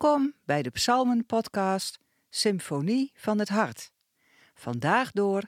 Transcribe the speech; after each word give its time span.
Welkom 0.00 0.34
bij 0.44 0.62
de 0.62 0.70
Psalmen-podcast 0.70 1.98
Symfonie 2.30 3.12
van 3.14 3.38
het 3.38 3.48
Hart. 3.48 3.92
Vandaag 4.54 5.10
door 5.10 5.42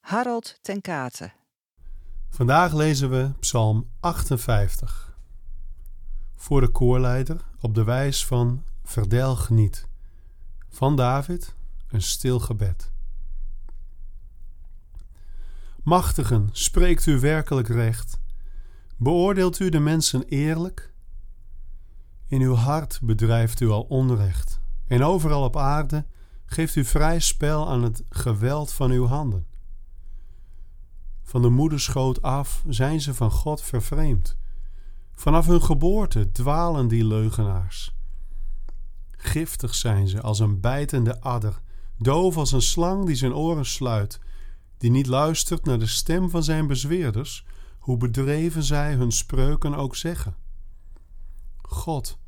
Harold 0.00 0.58
ten 0.62 0.80
Kate. 0.80 1.32
Vandaag 2.28 2.74
lezen 2.74 3.10
we 3.10 3.30
Psalm 3.40 3.90
58. 4.00 5.16
Voor 6.36 6.60
de 6.60 6.68
koorleider 6.68 7.40
op 7.60 7.74
de 7.74 7.84
wijs 7.84 8.26
van 8.26 8.64
Verdel 8.84 9.36
geniet. 9.36 9.88
Van 10.68 10.96
David 10.96 11.54
een 11.88 12.02
stil 12.02 12.40
gebed. 12.40 12.92
Machtigen, 15.82 16.48
spreekt 16.52 17.06
u 17.06 17.20
werkelijk 17.20 17.68
recht? 17.68 18.20
Beoordeelt 18.96 19.58
u 19.58 19.68
de 19.68 19.80
mensen 19.80 20.22
eerlijk? 20.22 20.94
In 22.28 22.40
uw 22.40 22.54
hart 22.54 22.98
bedrijft 23.02 23.60
u 23.60 23.68
al 23.68 23.82
onrecht, 23.82 24.60
en 24.86 25.02
overal 25.02 25.44
op 25.44 25.56
aarde 25.56 26.06
geeft 26.46 26.76
u 26.76 26.84
vrij 26.84 27.20
spel 27.20 27.68
aan 27.68 27.82
het 27.82 28.02
geweld 28.08 28.72
van 28.72 28.90
uw 28.90 29.06
handen. 29.06 29.46
Van 31.22 31.42
de 31.42 31.48
moederschoot 31.48 32.22
af 32.22 32.64
zijn 32.68 33.00
ze 33.00 33.14
van 33.14 33.30
God 33.30 33.62
vervreemd. 33.62 34.36
Vanaf 35.14 35.46
hun 35.46 35.62
geboorte 35.62 36.32
dwalen 36.32 36.88
die 36.88 37.04
leugenaars. 37.04 37.94
Giftig 39.10 39.74
zijn 39.74 40.08
ze 40.08 40.20
als 40.20 40.38
een 40.38 40.60
bijtende 40.60 41.20
adder, 41.20 41.60
doof 41.98 42.36
als 42.36 42.52
een 42.52 42.62
slang 42.62 43.06
die 43.06 43.16
zijn 43.16 43.34
oren 43.34 43.66
sluit, 43.66 44.20
die 44.78 44.90
niet 44.90 45.06
luistert 45.06 45.64
naar 45.64 45.78
de 45.78 45.86
stem 45.86 46.30
van 46.30 46.42
zijn 46.42 46.66
bezweerders, 46.66 47.44
hoe 47.78 47.96
bedreven 47.96 48.62
zij 48.62 48.94
hun 48.94 49.12
spreuken 49.12 49.74
ook 49.74 49.96
zeggen. 49.96 50.36
God, 51.68 52.18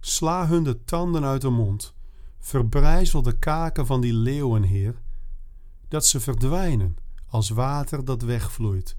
sla 0.00 0.46
hun 0.46 0.64
de 0.64 0.84
tanden 0.84 1.24
uit 1.24 1.40
de 1.40 1.50
mond, 1.50 1.94
verbrijzel 2.38 3.22
de 3.22 3.38
kaken 3.38 3.86
van 3.86 4.00
die 4.00 4.12
leeuwenheer, 4.12 5.00
dat 5.88 6.06
ze 6.06 6.20
verdwijnen 6.20 6.96
als 7.26 7.48
water 7.48 8.04
dat 8.04 8.22
wegvloeit, 8.22 8.96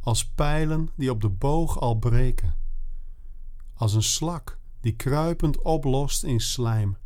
als 0.00 0.28
pijlen 0.28 0.90
die 0.96 1.10
op 1.10 1.20
de 1.20 1.28
boog 1.28 1.80
al 1.80 1.94
breken, 1.94 2.56
als 3.74 3.94
een 3.94 4.02
slak 4.02 4.58
die 4.80 4.96
kruipend 4.96 5.62
oplost 5.62 6.24
in 6.24 6.40
slijm, 6.40 6.96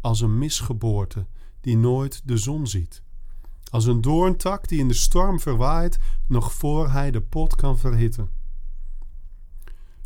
als 0.00 0.20
een 0.20 0.38
misgeboorte 0.38 1.26
die 1.60 1.76
nooit 1.76 2.22
de 2.24 2.36
zon 2.36 2.66
ziet, 2.66 3.02
als 3.70 3.84
een 3.84 4.00
doorntak 4.00 4.68
die 4.68 4.78
in 4.78 4.88
de 4.88 4.94
storm 4.94 5.40
verwaait 5.40 5.98
nog 6.26 6.52
voor 6.52 6.90
hij 6.90 7.10
de 7.10 7.20
pot 7.20 7.54
kan 7.54 7.78
verhitten. 7.78 8.37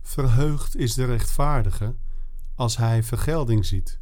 Verheugd 0.02 0.76
is 0.76 0.94
de 0.94 1.04
rechtvaardige 1.04 1.94
als 2.54 2.76
hij 2.76 3.02
vergelding 3.02 3.66
ziet. 3.66 4.00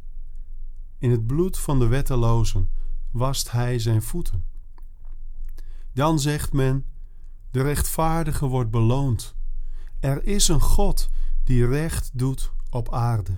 In 0.97 1.11
het 1.11 1.27
bloed 1.27 1.59
van 1.59 1.79
de 1.79 1.87
wettelozen 1.87 2.69
wast 3.11 3.51
hij 3.51 3.79
zijn 3.79 4.01
voeten. 4.01 4.43
Dan 5.93 6.19
zegt 6.19 6.53
men: 6.53 6.85
De 7.51 7.61
rechtvaardige 7.61 8.45
wordt 8.45 8.71
beloond. 8.71 9.35
Er 9.99 10.25
is 10.25 10.47
een 10.47 10.61
God 10.61 11.09
die 11.43 11.65
recht 11.67 12.09
doet 12.13 12.51
op 12.69 12.93
aarde. 12.93 13.37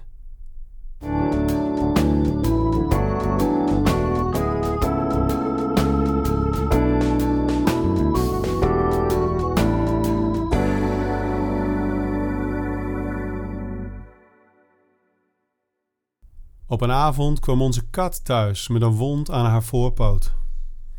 Op 16.73 16.81
een 16.81 16.91
avond 16.91 17.39
kwam 17.39 17.61
onze 17.61 17.85
kat 17.89 18.25
thuis 18.25 18.67
met 18.67 18.81
een 18.81 18.95
wond 18.95 19.31
aan 19.31 19.45
haar 19.45 19.63
voorpoot. 19.63 20.33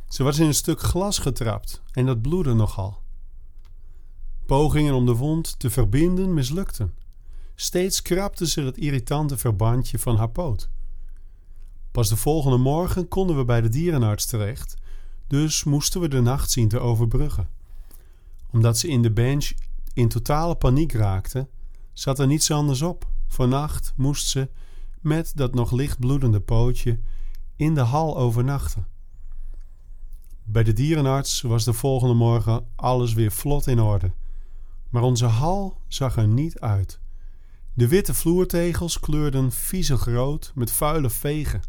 Ze 0.09 0.23
was 0.23 0.39
in 0.39 0.47
een 0.47 0.55
stuk 0.55 0.81
glas 0.81 1.19
getrapt 1.19 1.83
en 1.93 2.07
dat 2.07 2.23
bloedde 2.23 2.55
nogal. 2.55 3.03
Pogingen 4.47 4.95
om 4.95 5.07
de 5.07 5.15
wond 5.15 5.59
te 5.59 5.71
verbinden 5.71 6.35
mislukten. 6.35 6.95
Steeds 7.55 8.03
krabde 8.03 8.47
ze 8.47 8.61
het 8.61 8.77
irritante 8.77 9.37
verbandje 9.37 9.99
van 9.99 10.17
haar 10.17 10.31
poot. 10.31 10.69
Pas 11.91 12.09
de 12.09 12.17
volgende 12.17 12.59
morgen 12.59 13.09
konden 13.09 13.37
we 13.37 13.45
bij 13.45 13.61
de 13.61 13.69
dierenarts 13.69 14.27
terecht, 14.27 14.75
dus 15.27 15.65
moesten 15.65 16.01
we 16.01 16.09
de 16.09 16.21
nacht 16.21 16.51
zien 16.51 16.69
te 16.69 16.79
overbruggen. 16.79 17.49
Omdat 18.51 18.79
ze 18.79 18.89
in 18.89 19.03
de 19.03 19.13
bench 19.13 19.53
in 19.93 20.09
totale 20.09 20.55
paniek 20.55 20.93
raakte, 20.93 21.49
zat 21.93 22.19
er 22.19 22.27
niets 22.27 22.51
anders 22.51 22.83
op. 22.83 23.09
Vannacht 23.27 23.93
moest 23.97 24.27
ze 24.27 24.49
met 25.05 25.33
dat 25.35 25.55
nog 25.55 25.71
licht 25.73 25.99
bloedende 25.99 26.41
pootje 26.41 27.01
in 27.57 27.75
de 27.75 27.81
hal 27.81 28.17
overnachten. 28.17 28.87
Bij 30.45 30.63
de 30.63 30.73
dierenarts 30.73 31.41
was 31.41 31.65
de 31.65 31.73
volgende 31.73 32.15
morgen 32.15 32.67
alles 32.77 33.13
weer 33.13 33.33
vlot 33.33 33.67
in 33.67 33.81
orde. 33.81 34.13
Maar 34.91 35.03
onze 35.03 35.27
hal 35.27 35.81
zag 35.89 36.17
er 36.17 36.29
niet 36.29 36.61
uit. 36.61 37.01
De 37.75 37.89
witte 37.89 38.15
vloertegels 38.15 39.01
kleurden 39.01 39.53
viezig 39.53 40.05
rood 40.05 40.53
met 40.55 40.73
vuile 40.73 41.11
vegen. 41.11 41.63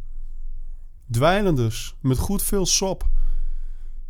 Dweilenders 1.12 1.96
met 2.02 2.18
goed 2.18 2.44
veel 2.44 2.66
sop. 2.66 3.10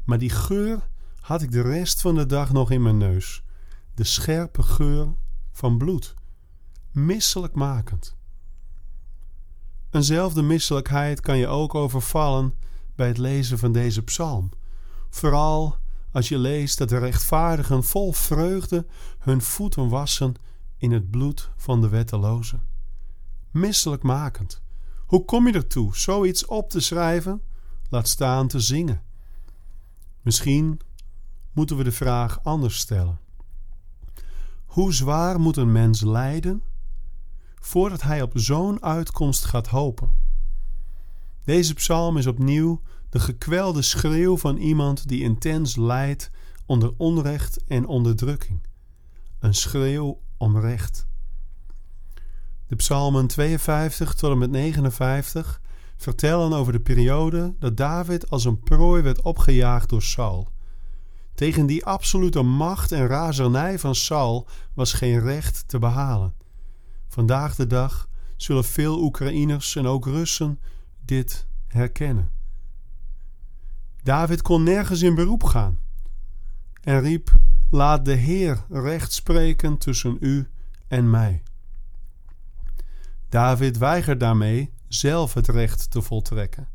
Maar 0.04 0.18
die 0.18 0.30
geur 0.30 0.88
had 1.20 1.42
ik 1.42 1.52
de 1.52 1.62
rest 1.62 2.02
van 2.02 2.16
de 2.16 2.26
dag 2.26 2.52
nog 2.52 2.72
in 2.72 2.82
mijn 2.82 2.98
neus. 2.98 3.44
De 3.94 4.04
scherpe 4.04 4.64
geur 4.64 5.14
van 5.52 5.78
bloed. 5.78 6.14
Misselijkmakend. 6.92 8.16
Eenzelfde 9.96 10.42
misselijkheid 10.42 11.22
kan 11.22 11.38
je 11.38 11.48
ook 11.48 11.76
overvallen 11.76 12.54
bij 12.96 13.08
het 13.08 13.18
lezen 13.18 13.58
van 13.58 13.72
deze 13.72 14.02
psalm. 14.02 14.50
Vooral 15.10 15.78
als 16.12 16.30
je 16.30 16.38
leest 16.38 16.78
dat 16.78 16.90
de 16.90 16.98
rechtvaardigen 16.98 17.84
vol 17.84 18.14
vreugde 18.14 18.86
hun 19.20 19.42
voeten 19.42 19.90
wassen 19.90 20.34
in 20.78 20.92
het 20.92 21.10
bloed 21.10 21.52
van 21.56 21.82
de 21.82 21.90
wettelozen. 21.90 22.64
Misselijkmakend. 23.52 24.62
Hoe 25.06 25.26
kom 25.26 25.48
je 25.48 25.54
ertoe 25.54 25.96
zoiets 25.98 26.46
op 26.46 26.70
te 26.70 26.80
schrijven? 26.80 27.42
Laat 27.90 28.08
staan 28.08 28.48
te 28.48 28.60
zingen. 28.60 29.04
Misschien 30.22 30.80
moeten 31.52 31.78
we 31.78 31.84
de 31.84 31.92
vraag 31.92 32.44
anders 32.44 32.78
stellen. 32.78 33.20
Hoe 34.66 34.94
zwaar 34.94 35.40
moet 35.40 35.58
een 35.58 35.72
mens 35.72 36.02
lijden 36.02 36.62
voordat 37.66 38.02
hij 38.02 38.22
op 38.22 38.32
zo'n 38.34 38.84
uitkomst 38.84 39.46
gaat 39.46 39.68
hopen. 39.68 40.12
Deze 41.44 41.74
psalm 41.74 42.18
is 42.18 42.28
opnieuw 42.28 42.82
de 43.10 43.20
gekwelde 43.20 43.82
schreeuw 43.82 44.38
van 44.38 44.58
iemand 44.58 45.08
die 45.08 45.22
intens 45.22 45.76
lijdt 45.76 46.32
onder 46.66 46.94
onrecht 46.98 47.64
en 47.68 47.88
onderdrukking. 47.88 48.60
Een 49.40 49.54
schreeuw 49.54 50.22
om 50.38 50.60
recht. 50.60 51.08
De 52.68 52.76
psalmen 52.76 53.28
52 53.28 54.14
tot 54.14 54.32
en 54.32 54.38
met 54.38 54.50
59 54.50 55.62
vertellen 55.98 56.54
over 56.54 56.74
de 56.74 56.80
periode 56.80 57.56
dat 57.60 57.78
David 57.78 58.30
als 58.30 58.46
een 58.46 58.60
prooi 58.60 59.02
werd 59.02 59.22
opgejaagd 59.22 59.90
door 59.90 60.02
Saul. 60.02 60.50
Tegen 61.34 61.66
die 61.66 61.86
absolute 61.86 62.42
macht 62.42 62.92
en 62.92 63.08
razernij 63.08 63.80
van 63.80 63.96
Saul 63.96 64.48
was 64.74 64.94
geen 64.94 65.20
recht 65.20 65.68
te 65.68 65.80
behalen. 65.80 66.45
Vandaag 67.16 67.56
de 67.56 67.68
dag 67.68 68.10
zullen 68.36 68.64
veel 68.64 69.02
Oekraïners 69.02 69.76
en 69.76 69.86
ook 69.86 70.06
Russen 70.06 70.60
dit 71.06 71.48
herkennen. 71.68 72.32
David 74.04 74.42
kon 74.42 74.64
nergens 74.64 75.02
in 75.02 75.16
beroep 75.16 75.44
gaan 75.44 75.80
en 76.82 77.02
riep: 77.02 77.36
Laat 77.70 78.06
de 78.06 78.14
Heer 78.14 78.66
recht 78.70 79.14
spreken 79.14 79.78
tussen 79.78 80.18
u 80.20 80.50
en 80.88 81.10
mij. 81.10 81.44
David 83.30 83.78
weigert 83.78 84.20
daarmee 84.20 84.74
zelf 84.88 85.34
het 85.34 85.48
recht 85.48 85.92
te 85.92 86.02
voltrekken. 86.02 86.68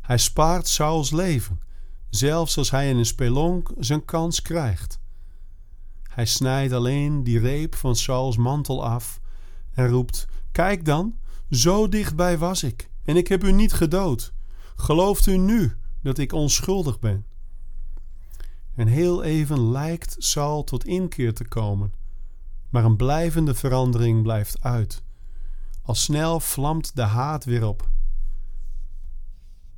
Hij 0.00 0.18
spaart 0.18 0.68
Sauls 0.68 1.10
leven, 1.10 1.60
zelfs 2.10 2.58
als 2.58 2.70
hij 2.70 2.88
in 2.88 2.96
een 2.96 3.06
spelonk 3.06 3.72
zijn 3.78 4.04
kans 4.04 4.42
krijgt. 4.42 4.98
Hij 6.02 6.26
snijdt 6.26 6.72
alleen 6.72 7.24
die 7.24 7.38
reep 7.38 7.74
van 7.74 7.96
Sauls 7.96 8.36
mantel 8.36 8.84
af 8.84 9.19
en 9.74 9.88
roept: 9.88 10.26
Kijk 10.52 10.84
dan, 10.84 11.16
zo 11.50 11.88
dichtbij 11.88 12.38
was 12.38 12.62
ik, 12.62 12.90
en 13.04 13.16
ik 13.16 13.28
heb 13.28 13.44
u 13.44 13.52
niet 13.52 13.72
gedood. 13.72 14.32
Gelooft 14.76 15.26
u 15.26 15.36
nu 15.36 15.76
dat 16.02 16.18
ik 16.18 16.32
onschuldig 16.32 16.98
ben? 16.98 17.24
En 18.74 18.86
heel 18.86 19.22
even 19.22 19.70
lijkt 19.70 20.16
Saul 20.18 20.64
tot 20.64 20.84
inkeer 20.84 21.34
te 21.34 21.48
komen, 21.48 21.94
maar 22.68 22.84
een 22.84 22.96
blijvende 22.96 23.54
verandering 23.54 24.22
blijft 24.22 24.62
uit. 24.62 25.02
Al 25.82 25.94
snel 25.94 26.40
vlamt 26.40 26.96
de 26.96 27.02
haat 27.02 27.44
weer 27.44 27.66
op. 27.66 27.88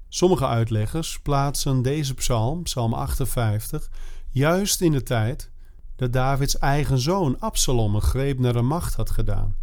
Sommige 0.09 0.47
uitleggers 0.47 1.21
plaatsen 1.21 1.83
deze 1.83 2.15
psalm, 2.15 2.63
psalm 2.63 2.95
58, 2.95 3.91
juist 4.29 4.81
in 4.81 4.93
de 4.93 5.03
tijd 5.03 5.51
dat 5.97 6.13
Davids 6.13 6.59
eigen 6.59 6.99
zoon 6.99 7.41
Absalom 7.41 7.95
een 7.95 8.01
greep 8.01 8.39
naar 8.39 8.53
de 8.53 8.63
macht 8.63 8.95
had 8.95 9.11
gedaan 9.11 9.57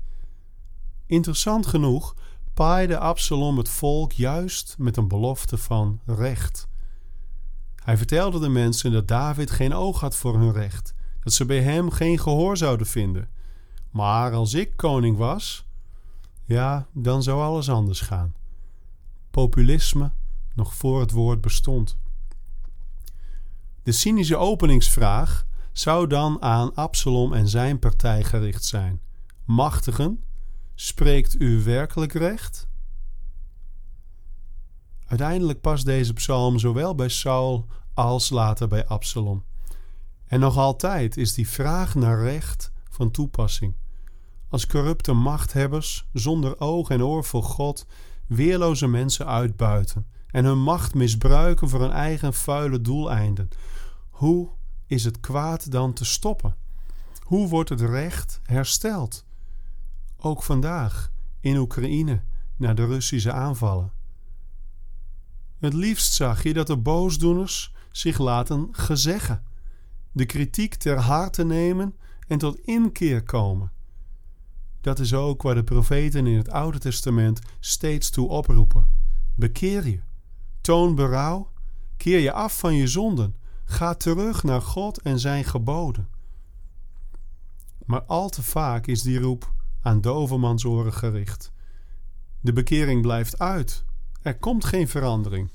Interessant 1.09 1.67
genoeg 1.67 2.15
paaide 2.53 2.97
Absalom 2.97 3.57
het 3.57 3.69
volk 3.69 4.11
juist 4.11 4.75
met 4.77 4.97
een 4.97 5.07
belofte 5.07 5.57
van 5.57 6.00
recht. 6.06 6.67
Hij 7.75 7.97
vertelde 7.97 8.39
de 8.39 8.50
mensen 8.50 8.91
dat 8.91 9.07
David 9.07 9.51
geen 9.51 9.73
oog 9.73 10.00
had 10.00 10.15
voor 10.15 10.39
hun 10.39 10.51
recht, 10.51 10.94
dat 11.23 11.33
ze 11.33 11.45
bij 11.45 11.61
hem 11.61 11.89
geen 11.89 12.19
gehoor 12.19 12.57
zouden 12.57 12.88
vinden. 12.88 13.29
Maar 13.91 14.33
als 14.33 14.53
ik 14.53 14.73
koning 14.75 15.17
was, 15.17 15.65
ja, 16.44 16.88
dan 16.94 17.23
zou 17.23 17.41
alles 17.41 17.69
anders 17.69 18.01
gaan. 18.01 18.33
Populisme 19.31 20.12
nog 20.53 20.73
voor 20.73 21.00
het 21.00 21.12
woord 21.12 21.41
bestond. 21.41 21.97
De 23.83 23.91
cynische 23.91 24.38
openingsvraag 24.38 25.45
zou 25.71 26.07
dan 26.07 26.41
aan 26.41 26.75
Absalom 26.75 27.33
en 27.33 27.47
zijn 27.47 27.79
partij 27.79 28.23
gericht 28.23 28.65
zijn. 28.65 29.01
Machtigen, 29.45 30.23
spreekt 30.81 31.41
u 31.41 31.63
werkelijk 31.63 32.13
recht? 32.13 32.67
Uiteindelijk 35.05 35.61
past 35.61 35.85
deze 35.85 36.13
psalm 36.13 36.59
zowel 36.59 36.95
bij 36.95 37.09
Saul 37.09 37.67
als 37.93 38.29
later 38.29 38.67
bij 38.67 38.87
Absalom. 38.87 39.43
En 40.25 40.39
nog 40.39 40.57
altijd 40.57 41.17
is 41.17 41.33
die 41.33 41.49
vraag 41.49 41.95
naar 41.95 42.23
recht 42.23 42.71
van 42.89 43.11
toepassing. 43.11 43.75
Als 44.49 44.67
corrupte 44.67 45.13
machthebbers 45.13 46.07
zonder 46.13 46.59
oog 46.59 46.89
en 46.89 47.03
oor 47.03 47.23
voor 47.23 47.43
God 47.43 47.85
weerloze 48.27 48.87
mensen 48.87 49.25
uitbuiten 49.25 50.07
en 50.27 50.45
hun 50.45 50.59
macht 50.59 50.93
misbruiken 50.93 51.69
voor 51.69 51.81
hun 51.81 51.91
eigen 51.91 52.33
vuile 52.33 52.81
doeleinden, 52.81 53.49
hoe 54.09 54.49
is 54.85 55.03
het 55.03 55.19
kwaad 55.19 55.71
dan 55.71 55.93
te 55.93 56.05
stoppen? 56.05 56.55
Hoe 57.19 57.47
wordt 57.47 57.69
het 57.69 57.81
recht 57.81 58.39
hersteld? 58.43 59.27
Ook 60.21 60.44
vandaag 60.44 61.12
in 61.39 61.57
Oekraïne 61.57 62.21
na 62.56 62.74
de 62.74 62.86
Russische 62.86 63.31
aanvallen. 63.31 63.92
Het 65.57 65.74
liefst 65.74 66.13
zag 66.13 66.44
je 66.44 66.54
dat 66.54 66.68
de 66.68 66.77
boosdoeners 66.77 67.74
zich 67.92 68.18
laten 68.18 68.68
gezeggen, 68.71 69.44
de 70.12 70.25
kritiek 70.25 70.75
ter 70.75 70.98
harte 70.98 71.44
nemen 71.44 71.95
en 72.27 72.38
tot 72.38 72.60
inkeer 72.60 73.24
komen. 73.24 73.71
Dat 74.81 75.00
is 75.00 75.13
ook 75.13 75.42
waar 75.42 75.56
de 75.56 75.63
profeten 75.63 76.27
in 76.27 76.38
het 76.38 76.50
Oude 76.50 76.80
Testament 76.80 77.39
steeds 77.60 78.10
toe 78.10 78.30
oproepen. 78.30 78.88
Bekeer 79.36 79.88
je, 79.88 80.00
toon 80.62 80.95
berouw, 80.95 81.51
keer 81.98 82.19
je 82.19 82.31
af 82.31 82.60
van 82.60 82.75
je 82.75 82.88
zonden, 82.88 83.36
ga 83.65 83.94
terug 83.94 84.44
naar 84.44 84.62
God 84.62 85.01
en 85.01 85.19
zijn 85.19 85.44
geboden. 85.44 86.07
Maar 87.86 88.04
al 88.04 88.30
te 88.30 88.44
vaak 88.44 88.88
is 88.88 89.01
die 89.01 89.19
roep 89.19 89.54
aan 89.81 90.01
dovermansoren 90.01 90.93
gericht. 90.93 91.51
De 92.41 92.53
bekering 92.53 93.01
blijft 93.01 93.39
uit. 93.39 93.85
Er 94.21 94.37
komt 94.37 94.65
geen 94.65 94.87
verandering. 94.87 95.51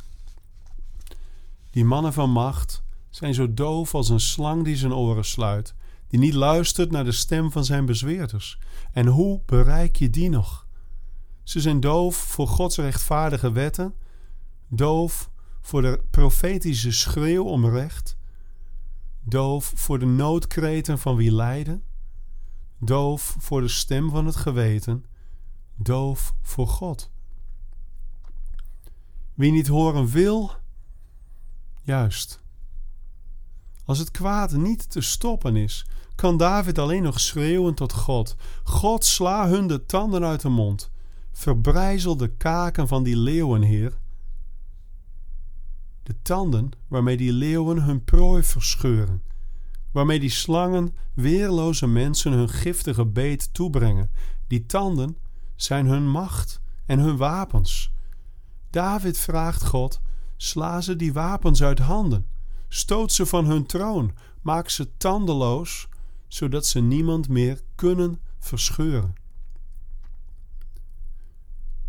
Die 1.70 1.84
mannen 1.84 2.12
van 2.12 2.30
macht 2.30 2.82
zijn 3.10 3.34
zo 3.34 3.54
doof 3.54 3.94
als 3.94 4.08
een 4.08 4.20
slang 4.20 4.64
die 4.64 4.76
zijn 4.76 4.94
oren 4.94 5.24
sluit, 5.24 5.74
die 6.08 6.18
niet 6.18 6.34
luistert 6.34 6.90
naar 6.90 7.04
de 7.04 7.12
stem 7.12 7.50
van 7.50 7.64
zijn 7.64 7.86
bezweerders. 7.86 8.58
En 8.92 9.06
hoe 9.06 9.40
bereik 9.46 9.96
je 9.96 10.10
die 10.10 10.28
nog? 10.28 10.66
Ze 11.42 11.60
zijn 11.60 11.80
doof 11.80 12.16
voor 12.16 12.48
Gods 12.48 12.76
rechtvaardige 12.76 13.52
wetten, 13.52 13.94
doof 14.68 15.30
voor 15.60 15.82
de 15.82 16.00
profetische 16.10 16.92
schreeuw 16.92 17.44
om 17.44 17.66
recht, 17.66 18.16
doof 19.20 19.72
voor 19.74 19.98
de 19.98 20.06
noodkreten 20.06 20.98
van 20.98 21.16
wie 21.16 21.32
lijden, 21.32 21.82
doof 22.84 23.36
voor 23.38 23.60
de 23.60 23.68
stem 23.68 24.10
van 24.10 24.26
het 24.26 24.36
geweten, 24.36 25.04
doof 25.76 26.34
voor 26.42 26.68
God. 26.68 27.10
Wie 29.34 29.52
niet 29.52 29.66
horen 29.66 30.06
wil, 30.06 30.50
juist. 31.82 32.42
Als 33.84 33.98
het 33.98 34.10
kwaad 34.10 34.52
niet 34.52 34.90
te 34.90 35.00
stoppen 35.00 35.56
is, 35.56 35.86
kan 36.14 36.36
David 36.36 36.78
alleen 36.78 37.02
nog 37.02 37.20
schreeuwen 37.20 37.74
tot 37.74 37.92
God: 37.92 38.36
God, 38.64 39.04
sla 39.04 39.48
hun 39.48 39.66
de 39.66 39.86
tanden 39.86 40.24
uit 40.24 40.40
de 40.40 40.48
mond, 40.48 40.90
verbrijzel 41.32 42.16
de 42.16 42.28
kaken 42.28 42.88
van 42.88 43.02
die 43.02 43.16
leeuwenheer. 43.16 43.98
De 46.02 46.22
tanden 46.22 46.70
waarmee 46.88 47.16
die 47.16 47.32
leeuwen 47.32 47.82
hun 47.82 48.04
prooi 48.04 48.42
verscheuren 48.42 49.22
waarmee 49.94 50.20
die 50.20 50.30
slangen 50.30 50.96
weerloze 51.12 51.86
mensen 51.86 52.32
hun 52.32 52.48
giftige 52.48 53.06
beet 53.06 53.54
toebrengen. 53.54 54.10
Die 54.46 54.66
tanden 54.66 55.16
zijn 55.56 55.86
hun 55.86 56.10
macht 56.10 56.60
en 56.86 56.98
hun 56.98 57.16
wapens. 57.16 57.92
David 58.70 59.18
vraagt 59.18 59.64
God: 59.64 60.00
sla 60.36 60.80
ze 60.80 60.96
die 60.96 61.12
wapens 61.12 61.62
uit 61.62 61.78
handen, 61.78 62.26
stoot 62.68 63.12
ze 63.12 63.26
van 63.26 63.44
hun 63.44 63.66
troon, 63.66 64.12
maak 64.42 64.68
ze 64.68 64.96
tandeloos, 64.96 65.88
zodat 66.28 66.66
ze 66.66 66.80
niemand 66.80 67.28
meer 67.28 67.60
kunnen 67.74 68.20
verscheuren. 68.38 69.14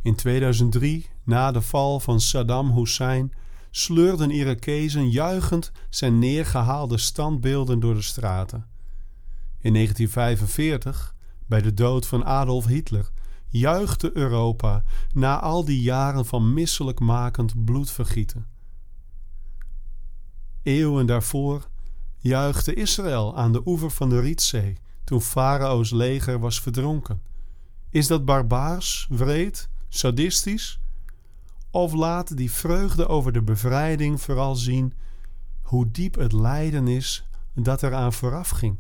In 0.02 0.16
2003, 0.16 1.10
na 1.24 1.52
de 1.52 1.62
val 1.62 2.00
van 2.00 2.20
Saddam 2.20 2.72
Hussein, 2.72 3.34
sleurden 3.78 4.32
Irakezen 4.32 5.10
juichend 5.10 5.72
zijn 5.90 6.20
neergehaalde 6.20 6.98
standbeelden 6.98 7.80
door 7.80 7.94
de 7.94 8.02
straten. 8.02 8.66
In 9.60 9.74
1945, 9.74 11.16
bij 11.46 11.62
de 11.62 11.74
dood 11.74 12.08
van 12.08 12.26
Adolf 12.26 12.66
Hitler, 12.66 13.10
juichte 13.48 14.12
Europa 14.14 14.84
na 15.14 15.40
al 15.40 15.66
die 15.66 15.82
jaren 15.82 16.26
van 16.26 16.54
misselijkmakend 16.54 17.66
bloedvergieten. 17.66 18.48
Eeuwen 20.64 21.06
daarvoor 21.06 21.68
juichte 22.18 22.74
Israël 22.74 23.38
aan 23.38 23.52
de 23.52 23.62
oever 23.66 23.92
van 23.92 24.10
de 24.10 24.20
Rietzee 24.20 24.78
toen 25.04 25.22
Farao's 25.22 25.92
leger 25.92 26.40
was 26.40 26.62
verdronken. 26.62 27.22
Is 27.90 28.08
dat 28.08 28.26
barbaars, 28.26 29.08
wreed, 29.10 29.70
sadistisch? 29.90 30.80
Of 31.76 31.94
laat 31.94 32.38
die 32.38 32.52
vreugde 32.52 33.08
over 33.08 33.32
de 33.32 33.42
bevrijding 33.42 34.22
vooral 34.22 34.56
zien 34.56 34.94
hoe 35.62 35.92
diep 35.92 36.16
het 36.16 36.32
lijden 36.32 36.88
is 36.88 37.28
dat 37.54 37.84
eraan 37.84 38.14
vooraf 38.14 38.50
ging. 38.50 38.78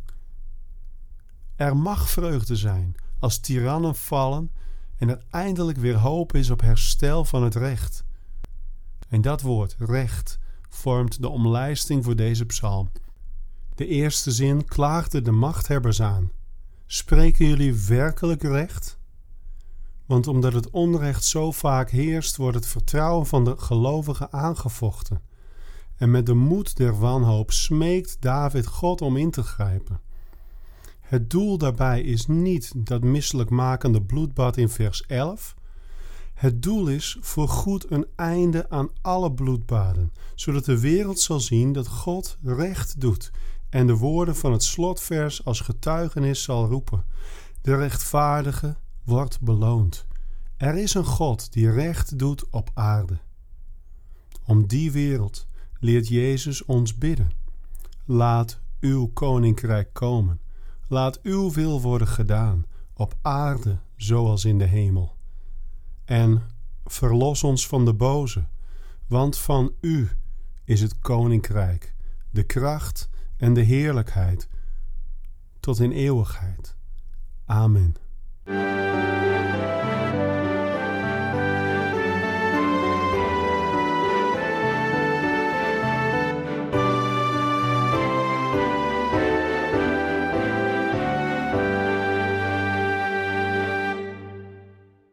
Er 1.55 1.77
mag 1.77 2.10
vreugde 2.10 2.55
zijn 2.55 2.96
als 3.19 3.39
tirannen 3.39 3.96
vallen 3.96 4.51
en 4.98 5.10
er 5.10 5.24
eindelijk 5.29 5.77
weer 5.77 5.96
hoop 5.96 6.34
is 6.36 6.50
op 6.50 6.62
herstel 6.62 7.25
van 7.25 7.43
het 7.43 7.55
recht. 7.55 8.03
En 9.08 9.22
dat 9.22 9.41
woord 9.41 9.75
recht 9.79 10.39
vormt 10.69 11.22
de 11.22 11.29
omlijsting 11.29 12.03
voor 12.03 12.15
deze 12.15 12.46
psalm. 12.46 12.91
De 13.75 13.88
eerste 13.88 14.31
zin 14.31 14.65
klaagde 14.65 15.22
de 15.22 15.31
machthebbers 15.31 16.01
aan. 16.01 16.31
Spreken 16.86 17.48
jullie 17.48 17.74
werkelijk 17.74 18.41
recht? 18.41 18.98
Want 20.05 20.27
omdat 20.27 20.53
het 20.53 20.69
onrecht 20.69 21.24
zo 21.24 21.51
vaak 21.51 21.89
heerst, 21.89 22.38
wordt 22.38 22.55
het 22.55 22.67
vertrouwen 22.67 23.25
van 23.25 23.43
de 23.43 23.57
gelovigen 23.57 24.33
aangevochten. 24.33 25.21
En 25.95 26.12
met 26.12 26.25
de 26.25 26.33
moed 26.33 26.77
der 26.77 27.00
wanhoop 27.00 27.51
smeekt 27.51 28.17
David 28.19 28.65
God 28.67 29.01
om 29.01 29.17
in 29.17 29.31
te 29.31 29.43
grijpen. 29.43 30.01
Het 31.01 31.29
doel 31.29 31.57
daarbij 31.57 32.01
is 32.01 32.27
niet 32.27 32.71
dat 32.75 33.03
misselijkmakende 33.03 34.01
bloedbad 34.01 34.57
in 34.57 34.69
vers 34.69 35.05
11. 35.05 35.55
Het 36.33 36.62
doel 36.62 36.88
is 36.88 37.17
voor 37.21 37.47
goed 37.47 37.91
een 37.91 38.05
einde 38.15 38.69
aan 38.69 38.89
alle 39.01 39.31
bloedbaden, 39.31 40.13
zodat 40.35 40.65
de 40.65 40.79
wereld 40.79 41.19
zal 41.19 41.39
zien 41.39 41.74
dat 41.74 41.88
God 41.88 42.38
recht 42.43 43.01
doet 43.01 43.31
en 43.69 43.88
de 43.88 43.95
woorden 43.95 44.35
van 44.35 44.51
het 44.51 44.63
slotvers 44.63 45.45
als 45.45 45.59
getuigenis 45.59 46.43
zal 46.43 46.67
roepen: 46.67 47.05
De 47.62 47.75
rechtvaardige 47.75 48.75
wordt 49.05 49.41
beloond. 49.41 50.05
Er 50.57 50.77
is 50.77 50.93
een 50.93 51.05
God 51.05 51.53
die 51.53 51.71
recht 51.71 52.19
doet 52.19 52.50
op 52.50 52.69
aarde. 52.74 53.17
Om 54.43 54.67
die 54.67 54.91
wereld 54.91 55.47
leert 55.79 56.07
Jezus 56.07 56.65
ons 56.65 56.97
bidden. 56.97 57.31
Laat 58.05 58.59
uw 58.79 59.07
koninkrijk 59.07 59.93
komen. 59.93 60.39
Laat 60.88 61.21
uw 61.21 61.51
wil 61.51 61.81
worden 61.81 62.07
gedaan, 62.07 62.65
op 62.93 63.15
aarde 63.21 63.79
zoals 63.95 64.45
in 64.45 64.57
de 64.57 64.65
hemel. 64.65 65.15
En 66.05 66.41
verlos 66.85 67.43
ons 67.43 67.67
van 67.67 67.85
de 67.85 67.93
boze, 67.93 68.45
want 69.07 69.38
van 69.38 69.74
u 69.81 70.09
is 70.63 70.81
het 70.81 71.00
koninkrijk, 71.00 71.95
de 72.29 72.43
kracht 72.43 73.09
en 73.38 73.53
de 73.53 73.62
heerlijkheid 73.62 74.50
tot 75.59 75.79
in 75.79 75.91
eeuwigheid. 75.91 76.75
Amen. 77.45 78.04
Música 78.47 79.14